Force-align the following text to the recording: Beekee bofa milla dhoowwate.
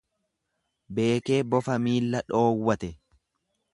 Beekee 0.99 1.39
bofa 1.51 1.75
milla 1.83 2.23
dhoowwate. 2.31 2.91